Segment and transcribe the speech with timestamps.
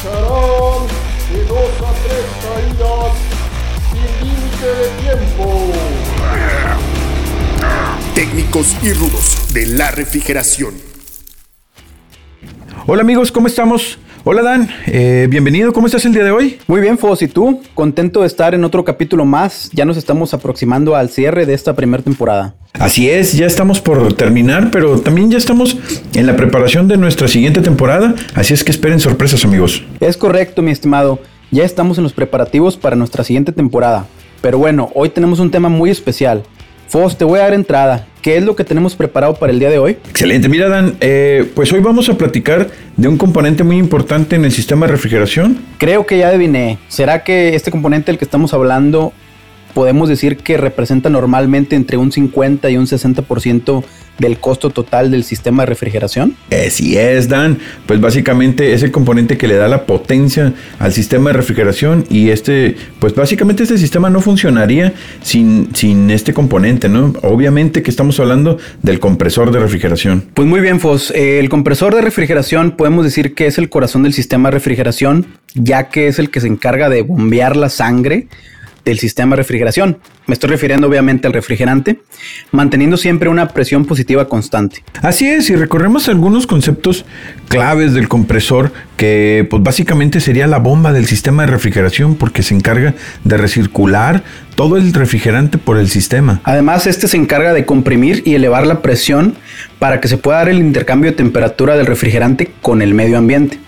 [0.00, 0.86] escucharán
[1.32, 3.12] de dos a tres caídas
[3.92, 5.72] sin límite de tiempo.
[8.14, 10.74] Técnicos y rudos de la refrigeración.
[12.86, 13.98] Hola amigos, ¿cómo estamos?
[14.22, 16.58] Hola Dan, eh, bienvenido, ¿cómo estás el día de hoy?
[16.66, 17.62] Muy bien, Fos, ¿y tú?
[17.72, 19.70] Contento de estar en otro capítulo más.
[19.72, 22.54] Ya nos estamos aproximando al cierre de esta primera temporada.
[22.74, 25.78] Así es, ya estamos por terminar, pero también ya estamos
[26.12, 29.84] en la preparación de nuestra siguiente temporada, así es que esperen sorpresas amigos.
[30.00, 31.18] Es correcto, mi estimado.
[31.50, 34.06] Ya estamos en los preparativos para nuestra siguiente temporada.
[34.42, 36.42] Pero bueno, hoy tenemos un tema muy especial.
[36.90, 38.04] Fos, te voy a dar entrada.
[38.20, 39.92] ¿Qué es lo que tenemos preparado para el día de hoy?
[40.08, 44.44] Excelente, mira Dan, eh, pues hoy vamos a platicar de un componente muy importante en
[44.44, 45.56] el sistema de refrigeración.
[45.78, 46.78] Creo que ya adiviné.
[46.88, 49.12] ¿Será que este componente del que estamos hablando
[49.74, 53.84] podemos decir que representa normalmente entre un 50 y un 60%
[54.20, 56.36] del costo total del sistema de refrigeración?
[56.50, 57.58] Así es, Dan.
[57.86, 62.28] Pues básicamente es el componente que le da la potencia al sistema de refrigeración y
[62.28, 67.14] este, pues básicamente este sistema no funcionaría sin, sin este componente, ¿no?
[67.22, 70.24] Obviamente que estamos hablando del compresor de refrigeración.
[70.34, 71.10] Pues muy bien, Fos.
[71.12, 75.88] El compresor de refrigeración podemos decir que es el corazón del sistema de refrigeración, ya
[75.88, 78.28] que es el que se encarga de bombear la sangre
[78.90, 79.98] del sistema de refrigeración.
[80.26, 82.00] Me estoy refiriendo obviamente al refrigerante,
[82.50, 84.82] manteniendo siempre una presión positiva constante.
[85.00, 87.04] Así es, y recorremos algunos conceptos
[87.48, 92.54] claves del compresor que pues básicamente sería la bomba del sistema de refrigeración porque se
[92.54, 94.24] encarga de recircular
[94.56, 96.40] todo el refrigerante por el sistema.
[96.44, 99.36] Además, este se encarga de comprimir y elevar la presión
[99.78, 103.58] para que se pueda dar el intercambio de temperatura del refrigerante con el medio ambiente.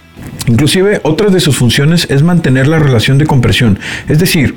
[0.47, 3.79] Inclusive, otra de sus funciones es mantener la relación de compresión,
[4.09, 4.55] es decir,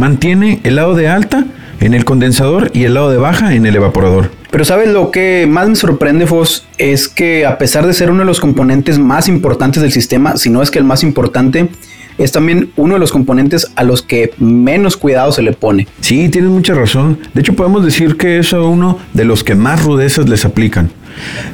[0.00, 1.44] mantiene el lado de alta
[1.80, 4.30] en el condensador y el lado de baja en el evaporador.
[4.50, 8.20] Pero sabes lo que más me sorprende, Fos, es que a pesar de ser uno
[8.20, 11.68] de los componentes más importantes del sistema, si no es que el más importante,
[12.16, 15.86] es también uno de los componentes a los que menos cuidado se le pone.
[16.00, 17.18] Sí, tienes mucha razón.
[17.34, 20.90] De hecho, podemos decir que es uno de los que más rudezas les aplican.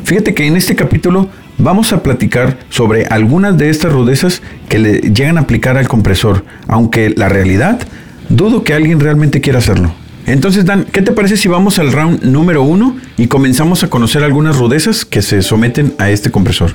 [0.04, 1.28] Fíjate que en este capítulo
[1.58, 6.44] vamos a platicar sobre algunas de estas rudezas que le llegan a aplicar al compresor,
[6.68, 7.80] aunque la realidad
[8.28, 9.94] dudo que alguien realmente quiera hacerlo.
[10.26, 14.24] Entonces, Dan, ¿qué te parece si vamos al round número uno y comenzamos a conocer
[14.24, 16.74] algunas rudezas que se someten a este compresor?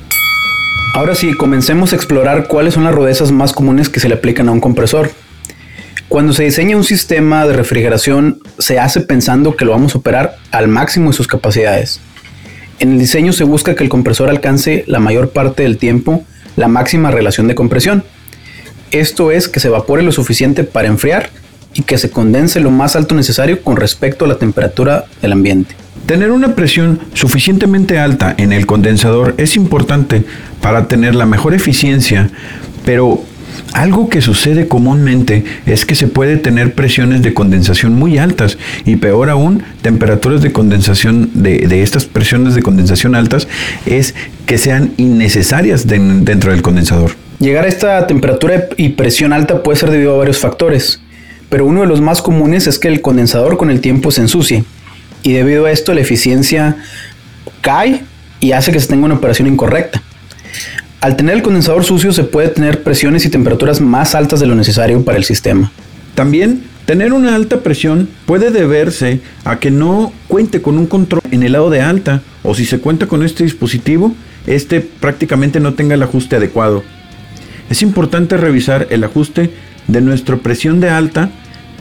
[0.94, 4.48] Ahora sí, comencemos a explorar cuáles son las rudezas más comunes que se le aplican
[4.48, 5.12] a un compresor.
[6.08, 10.38] Cuando se diseña un sistema de refrigeración, se hace pensando que lo vamos a operar
[10.52, 12.02] al máximo de sus capacidades.
[12.80, 16.26] En el diseño se busca que el compresor alcance la mayor parte del tiempo
[16.56, 18.04] la máxima relación de compresión.
[18.92, 21.30] Esto es que se evapore lo suficiente para enfriar
[21.74, 25.76] y que se condense lo más alto necesario con respecto a la temperatura del ambiente.
[26.06, 30.24] Tener una presión suficientemente alta en el condensador es importante
[30.62, 32.30] para tener la mejor eficiencia,
[32.84, 33.24] pero
[33.74, 38.98] algo que sucede comúnmente es que se puede tener presiones de condensación muy altas y
[38.98, 43.48] peor aún, temperaturas de condensación de, estas presiones de condensación altas
[43.86, 44.16] es
[44.46, 47.12] que sean innecesarias dentro del condensador.
[47.42, 51.02] Llegar a esta temperatura y presión alta puede ser debido a varios factores,
[51.50, 54.64] pero uno de los más comunes es que el condensador con el tiempo se ensucie
[55.24, 56.78] y debido a esto la eficiencia
[57.62, 58.04] cae
[58.40, 60.04] y hace que se tenga una operación incorrecta.
[61.00, 64.54] Al tener el condensador sucio se puede tener presiones y temperaturas más altas de lo
[64.54, 65.72] necesario para el sistema.
[66.14, 71.42] También tener una alta presión puede deberse a que no cuente con un control en
[71.42, 74.14] el lado de alta o si se cuenta con este dispositivo,
[74.46, 76.84] este prácticamente no tenga el ajuste adecuado.
[77.72, 79.50] Es importante revisar el ajuste
[79.88, 81.30] de nuestra presión de alta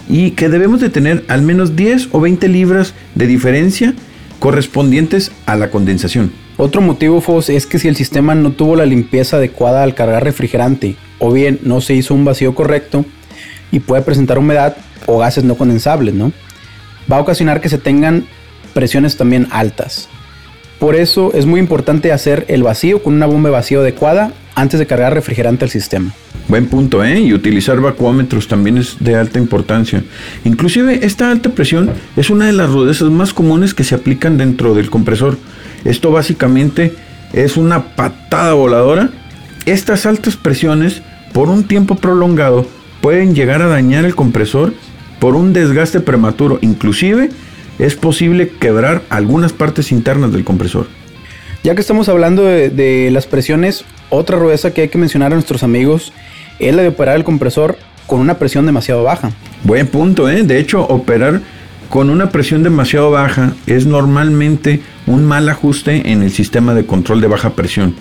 [0.09, 3.95] y que debemos de tener al menos 10 o 20 libras de diferencia
[4.39, 6.31] correspondientes a la condensación.
[6.59, 10.23] Otro motivo, Fos, es que si el sistema no tuvo la limpieza adecuada al cargar
[10.23, 13.05] refrigerante o bien no se hizo un vacío correcto
[13.73, 14.77] y puede presentar humedad
[15.07, 16.31] o gases no condensables, ¿no?
[17.11, 18.27] Va a ocasionar que se tengan
[18.75, 20.09] presiones también altas.
[20.79, 24.79] Por eso es muy importante hacer el vacío con una bomba de vacío adecuada antes
[24.79, 26.13] de cargar refrigerante al sistema.
[26.49, 27.21] Buen punto, ¿eh?
[27.21, 30.03] Y utilizar vacuómetros también es de alta importancia.
[30.45, 34.75] Inclusive esta alta presión es una de las rudezas más comunes que se aplican dentro
[34.75, 35.39] del compresor.
[35.85, 36.95] Esto básicamente
[37.33, 39.11] es una patada voladora.
[39.67, 42.67] Estas altas presiones por un tiempo prolongado
[43.01, 44.75] pueden llegar a dañar el compresor
[45.21, 46.59] por un desgaste prematuro.
[46.63, 47.31] Inclusive
[47.79, 50.89] es posible quebrar algunas partes internas del compresor.
[51.63, 55.63] Ya que estamos hablando de, las presiones, otra rudeza que hay que mencionar a nuestros
[55.63, 56.11] amigos
[56.59, 57.77] es la de operar el compresor
[58.07, 59.31] con una presión demasiado baja.
[59.65, 60.43] Buen punto, ¿eh?
[60.43, 61.43] De hecho, operar
[61.91, 67.21] con una presión demasiado baja es normalmente un mal ajuste en el sistema de control
[67.21, 67.95] de baja presión.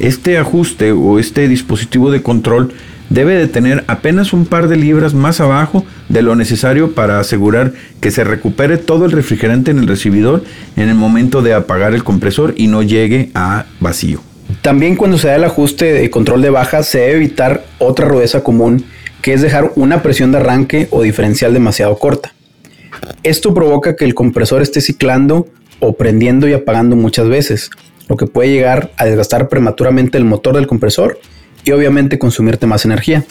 [0.00, 2.74] Este ajuste o este dispositivo de control
[3.10, 7.72] debe de tener apenas un par de libras más abajo de lo necesario para asegurar
[8.00, 10.44] que se recupere todo el refrigerante en el recibidor
[10.76, 14.20] en el momento de apagar el compresor y no llegue a vacío.
[14.62, 18.42] También cuando se da el ajuste de control de baja se debe evitar otra rudeza
[18.42, 18.84] común
[19.22, 22.34] que es dejar una presión de arranque o diferencial demasiado corta.
[23.22, 25.48] Esto provoca que el compresor esté ciclando
[25.80, 27.70] o prendiendo y apagando muchas veces,
[28.08, 31.18] lo que puede llegar a desgastar prematuramente el motor del compresor
[31.68, 33.24] y obviamente consumirte más energía.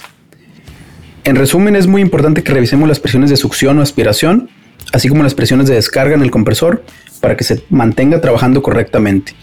[1.24, 4.50] En resumen, es muy importante que revisemos las presiones de succión o aspiración,
[4.94, 6.84] así como las presiones de descarga en el compresor,
[7.20, 9.34] para que se mantenga trabajando correctamente.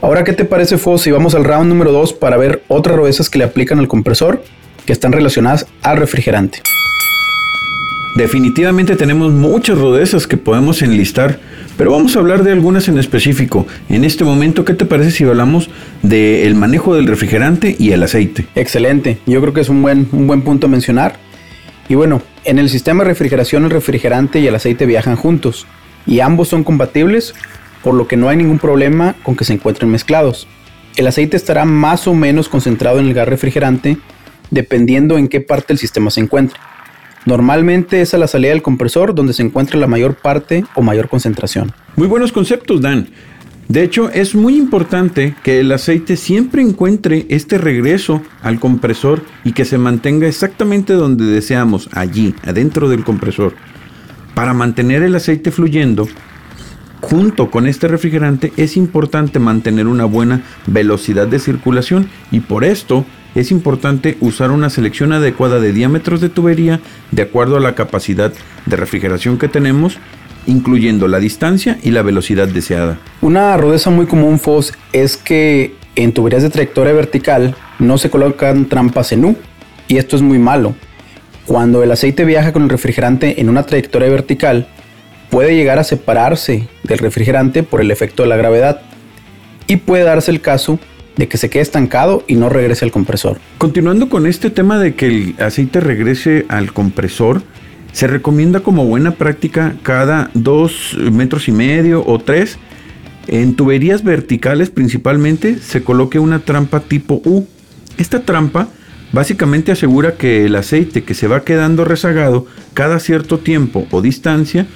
[0.00, 3.28] Ahora, ¿qué te parece, Fo, si vamos al round número 2 para ver otras rudezas
[3.28, 4.42] que le aplican al compresor
[4.86, 6.62] que están relacionadas al refrigerante?
[8.16, 11.38] Definitivamente tenemos muchas rudezas que podemos enlistar,
[11.76, 13.66] pero vamos a hablar de algunas en específico.
[13.88, 15.70] En este momento, ¿qué te parece si hablamos
[16.02, 18.46] del manejo del refrigerante y el aceite?
[18.56, 21.18] Excelente, yo creo que es un buen, un buen punto a mencionar.
[21.88, 25.66] Y bueno, en el sistema de refrigeración el refrigerante y el aceite viajan juntos
[26.04, 27.34] y ambos son compatibles,
[27.82, 30.48] por lo que no hay ningún problema con que se encuentren mezclados.
[30.96, 33.98] El aceite estará más o menos concentrado en el gas refrigerante
[34.50, 36.58] dependiendo en qué parte del sistema se encuentre.
[37.26, 41.08] Normalmente es a la salida del compresor donde se encuentra la mayor parte o mayor
[41.08, 41.72] concentración.
[41.96, 43.08] Muy buenos conceptos, Dan.
[43.68, 49.52] De hecho, es muy importante que el aceite siempre encuentre este regreso al compresor y
[49.52, 53.54] que se mantenga exactamente donde deseamos, allí, adentro del compresor.
[54.34, 56.08] Para mantener el aceite fluyendo,
[57.00, 63.04] junto con este refrigerante, es importante mantener una buena velocidad de circulación y por esto
[63.34, 66.80] es importante usar una selección adecuada de diámetros de tubería
[67.10, 68.32] de acuerdo a la capacidad
[68.66, 69.98] de refrigeración que tenemos,
[70.46, 72.98] incluyendo la distancia y la velocidad deseada.
[73.20, 78.68] Una rudeza muy común, FOS, es que en tuberías de trayectoria vertical no se colocan
[78.68, 79.36] trampas en U,
[79.88, 80.74] y esto es muy malo.
[81.46, 84.68] Cuando el aceite viaja con el refrigerante en una trayectoria vertical,
[85.30, 88.82] puede llegar a separarse del refrigerante por el efecto de la gravedad,
[89.66, 90.78] y puede darse el caso
[91.20, 93.38] de que se quede estancado y no regrese al compresor.
[93.58, 97.42] Continuando con este tema de que el aceite regrese al compresor,
[97.92, 102.58] se recomienda como buena práctica cada dos metros y medio o tres
[103.26, 107.46] en tuberías verticales principalmente se coloque una trampa tipo U.
[107.96, 108.68] Esta trampa
[109.12, 114.66] básicamente asegura que el aceite que se va quedando rezagado cada cierto tiempo o distancia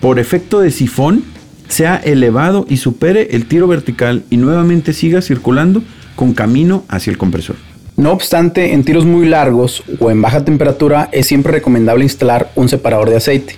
[0.00, 1.24] por efecto de sifón
[1.68, 5.82] sea elevado y supere el tiro vertical y nuevamente siga circulando
[6.16, 7.56] con camino hacia el compresor.
[7.96, 12.68] No obstante, en tiros muy largos o en baja temperatura es siempre recomendable instalar un
[12.68, 13.56] separador de aceite.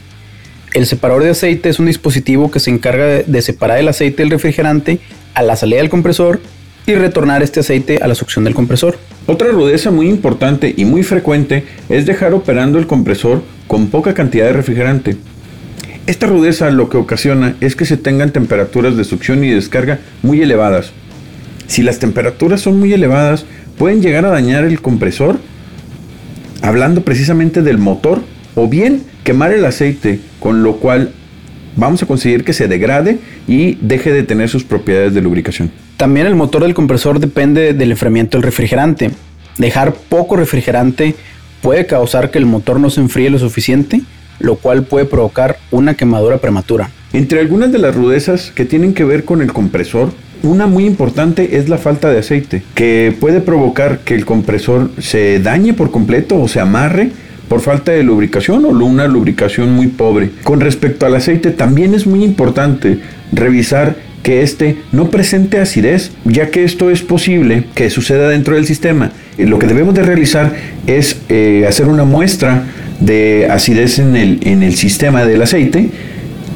[0.72, 4.30] El separador de aceite es un dispositivo que se encarga de separar el aceite del
[4.30, 5.00] refrigerante
[5.34, 6.40] a la salida del compresor
[6.86, 8.96] y retornar este aceite a la succión del compresor.
[9.26, 14.46] Otra rudeza muy importante y muy frecuente es dejar operando el compresor con poca cantidad
[14.46, 15.16] de refrigerante.
[16.10, 20.42] Esta rudeza lo que ocasiona es que se tengan temperaturas de succión y descarga muy
[20.42, 20.90] elevadas.
[21.68, 23.44] Si las temperaturas son muy elevadas,
[23.78, 25.38] pueden llegar a dañar el compresor,
[26.62, 28.22] hablando precisamente del motor,
[28.56, 31.12] o bien quemar el aceite, con lo cual
[31.76, 35.70] vamos a conseguir que se degrade y deje de tener sus propiedades de lubricación.
[35.96, 39.12] También el motor del compresor depende del enfriamiento del refrigerante.
[39.58, 41.14] Dejar poco refrigerante
[41.62, 44.00] puede causar que el motor no se enfríe lo suficiente
[44.40, 46.90] lo cual puede provocar una quemadura prematura.
[47.12, 50.10] Entre algunas de las rudezas que tienen que ver con el compresor,
[50.42, 55.38] una muy importante es la falta de aceite, que puede provocar que el compresor se
[55.40, 57.10] dañe por completo o se amarre
[57.48, 60.30] por falta de lubricación o una lubricación muy pobre.
[60.44, 63.00] Con respecto al aceite, también es muy importante
[63.32, 68.66] revisar que éste no presente acidez, ya que esto es posible que suceda dentro del
[68.66, 69.12] sistema.
[69.38, 70.54] Eh, lo que debemos de realizar
[70.86, 72.64] es eh, hacer una muestra
[73.00, 75.90] de acidez en el, en el sistema del aceite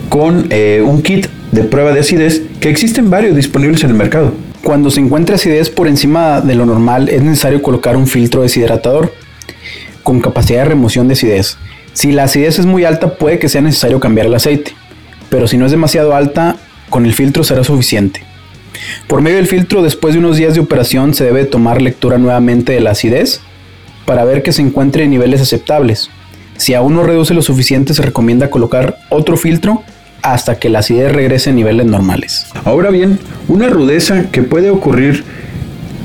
[0.09, 4.33] con eh, un kit de prueba de acidez que existen varios disponibles en el mercado.
[4.63, 9.13] Cuando se encuentra acidez por encima de lo normal es necesario colocar un filtro deshidratador
[10.03, 11.57] con capacidad de remoción de acidez.
[11.93, 14.73] Si la acidez es muy alta puede que sea necesario cambiar el aceite,
[15.31, 16.57] pero si no es demasiado alta,
[16.91, 18.23] con el filtro será suficiente.
[19.07, 22.73] Por medio del filtro, después de unos días de operación, se debe tomar lectura nuevamente
[22.73, 23.41] de la acidez
[24.05, 26.11] para ver que se encuentre en niveles aceptables.
[26.57, 29.83] Si aún no reduce lo suficiente, se recomienda colocar otro filtro
[30.23, 32.47] hasta que la acidez regrese a niveles normales.
[32.65, 33.19] Ahora bien,
[33.49, 35.25] una rudeza que puede ocurrir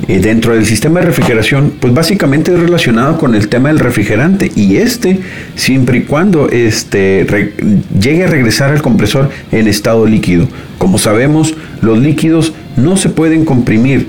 [0.09, 4.51] eh, dentro del sistema de refrigeración, pues básicamente es relacionado con el tema del refrigerante
[4.55, 5.19] y este,
[5.55, 7.53] siempre y cuando este,
[7.99, 10.47] llegue a regresar al compresor en estado líquido.
[10.79, 14.07] Como sabemos, los líquidos no se pueden comprimir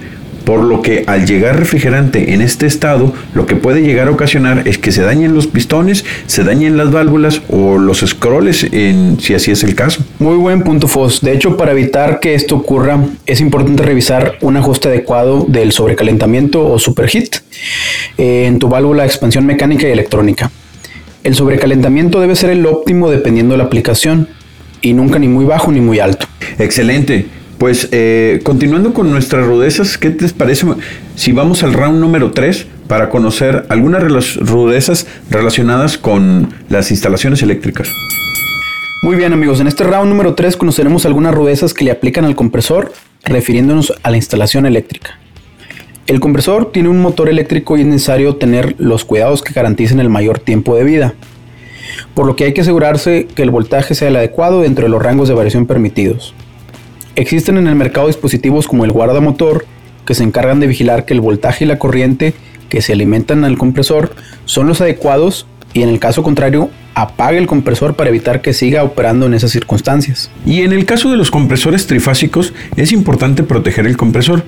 [0.51, 4.67] por lo que al llegar refrigerante en este estado, lo que puede llegar a ocasionar
[4.67, 9.33] es que se dañen los pistones, se dañen las válvulas o los scrolls, en, si
[9.35, 10.03] así es el caso.
[10.19, 11.21] Muy buen punto, Foss.
[11.21, 16.69] De hecho, para evitar que esto ocurra, es importante revisar un ajuste adecuado del sobrecalentamiento
[16.69, 17.37] o superheat
[18.19, 20.51] eh, en tu válvula de expansión mecánica y electrónica.
[21.23, 24.27] El sobrecalentamiento debe ser el óptimo dependiendo de la aplicación
[24.83, 26.27] y nunca ni muy bajo ni muy alto.
[26.59, 27.39] Excelente.
[27.61, 30.67] Pues eh, continuando con nuestras rudezas, ¿qué te parece
[31.15, 34.03] si vamos al round número 3 para conocer algunas
[34.37, 37.87] rudezas relacionadas con las instalaciones eléctricas?
[39.03, 42.35] Muy bien amigos, en este round número 3 conoceremos algunas rudezas que le aplican al
[42.35, 45.19] compresor refiriéndonos a la instalación eléctrica.
[46.07, 50.09] El compresor tiene un motor eléctrico y es necesario tener los cuidados que garanticen el
[50.09, 51.13] mayor tiempo de vida,
[52.15, 55.03] por lo que hay que asegurarse que el voltaje sea el adecuado dentro de los
[55.03, 56.33] rangos de variación permitidos.
[57.21, 59.67] Existen en el mercado dispositivos como el guardamotor
[60.07, 62.33] que se encargan de vigilar que el voltaje y la corriente
[62.71, 64.15] que se alimentan al compresor
[64.47, 68.85] son los adecuados y en el caso contrario apague el compresor para evitar que siga
[68.85, 70.31] operando en esas circunstancias.
[70.47, 74.43] Y en el caso de los compresores trifásicos es importante proteger el compresor,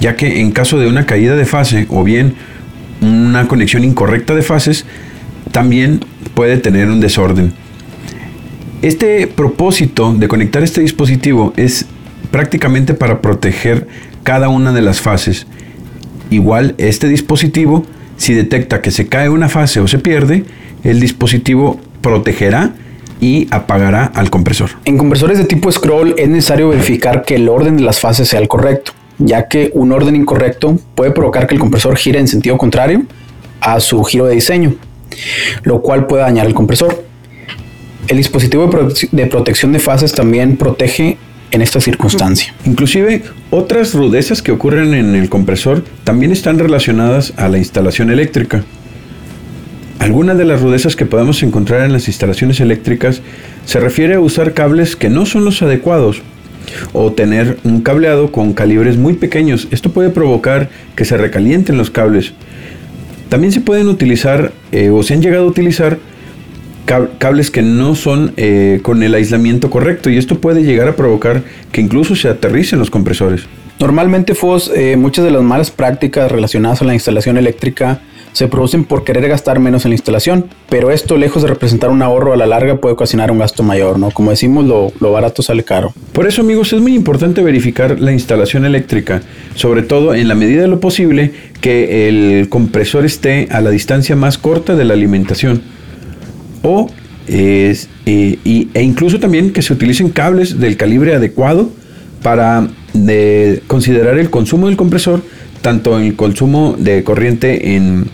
[0.00, 2.34] ya que en caso de una caída de fase o bien
[3.00, 4.86] una conexión incorrecta de fases,
[5.52, 6.00] también
[6.34, 7.52] puede tener un desorden.
[8.82, 11.86] Este propósito de conectar este dispositivo es
[12.30, 13.86] prácticamente para proteger
[14.22, 15.46] cada una de las fases.
[16.30, 17.84] Igual este dispositivo,
[18.16, 20.44] si detecta que se cae una fase o se pierde,
[20.84, 22.74] el dispositivo protegerá
[23.20, 24.70] y apagará al compresor.
[24.84, 28.40] En compresores de tipo scroll es necesario verificar que el orden de las fases sea
[28.40, 32.56] el correcto, ya que un orden incorrecto puede provocar que el compresor gire en sentido
[32.58, 33.02] contrario
[33.60, 34.74] a su giro de diseño,
[35.62, 37.04] lo cual puede dañar el compresor.
[38.06, 38.66] El dispositivo
[39.12, 41.18] de, protección de fases también protege
[41.50, 42.54] en esta circunstancia.
[42.64, 48.64] Inclusive otras rudezas que ocurren en el compresor también están relacionadas a la instalación eléctrica.
[49.98, 53.20] Algunas de las rudezas que podemos encontrar en las instalaciones eléctricas
[53.64, 56.22] se refiere a usar cables que no son los adecuados
[56.92, 59.68] o tener un cableado con calibres muy pequeños.
[59.70, 62.32] Esto puede provocar que se recalienten los cables.
[63.28, 65.98] También se pueden utilizar eh, o se han llegado a utilizar
[67.18, 71.42] cables que no son eh, con el aislamiento correcto y esto puede llegar a provocar
[71.70, 73.42] que incluso se aterricen los compresores.
[73.78, 78.00] Normalmente, FOS, eh, muchas de las malas prácticas relacionadas a la instalación eléctrica
[78.32, 82.02] se producen por querer gastar menos en la instalación, pero esto lejos de representar un
[82.02, 84.10] ahorro a la larga puede ocasionar un gasto mayor, ¿no?
[84.10, 85.92] Como decimos, lo, lo, barato sale caro.
[86.12, 89.22] Por eso amigos, es muy importante verificar la instalación eléctrica,
[89.54, 94.14] sobre todo en la medida de lo posible que el compresor esté a la distancia
[94.16, 95.77] más corta de la alimentación
[96.62, 96.88] o
[97.26, 101.70] es, eh, e incluso también que se utilicen cables del calibre adecuado
[102.22, 102.68] para
[103.66, 105.22] considerar el consumo del compresor,
[105.62, 108.06] tanto el consumo de corriente en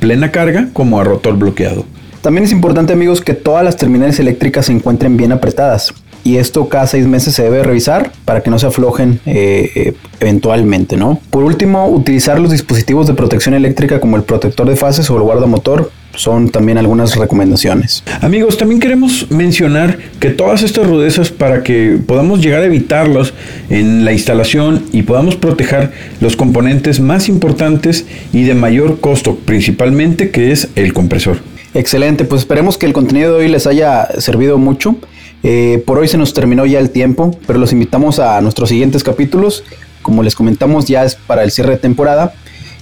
[0.00, 1.84] plena carga como a rotor bloqueado.
[2.20, 5.92] También es importante amigos que todas las terminales eléctricas se encuentren bien apretadas
[6.24, 9.94] y esto cada seis meses se debe revisar para que no se aflojen eh, eh,
[10.20, 11.20] eventualmente, ¿no?
[11.30, 15.22] Por último, utilizar los dispositivos de protección eléctrica como el protector de fases o el
[15.22, 18.04] guardamotor son también algunas recomendaciones.
[18.20, 23.32] Amigos, también queremos mencionar que todas estas rudezas para que podamos llegar a evitarlos
[23.70, 30.30] en la instalación y podamos proteger los componentes más importantes y de mayor costo, principalmente
[30.30, 31.38] que es el compresor.
[31.74, 34.96] Excelente, pues esperemos que el contenido de hoy les haya servido mucho.
[35.42, 39.02] Eh, por hoy se nos terminó ya el tiempo, pero los invitamos a nuestros siguientes
[39.02, 39.64] capítulos.
[40.02, 42.34] Como les comentamos, ya es para el cierre de temporada.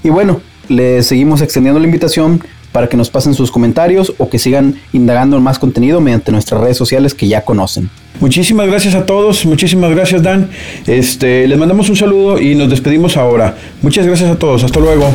[0.03, 4.39] Y bueno, les seguimos extendiendo la invitación para que nos pasen sus comentarios o que
[4.39, 7.91] sigan indagando en más contenido mediante nuestras redes sociales que ya conocen.
[8.21, 10.51] Muchísimas gracias a todos, muchísimas gracias Dan.
[10.87, 13.57] Este, les mandamos un saludo y nos despedimos ahora.
[13.83, 15.11] Muchas gracias a todos, hasta luego.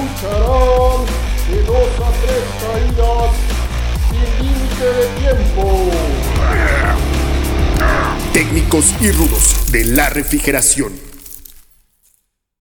[9.00, 11.14] Y rudos de la refrigeración.